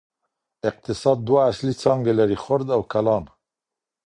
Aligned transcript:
اقتصاد 0.69 1.17
دوه 1.27 1.39
اصلي 1.51 1.73
څانګې 1.81 2.13
لري: 2.19 2.37
خرد 2.43 2.67
او 2.75 2.81
کلان. 2.93 3.23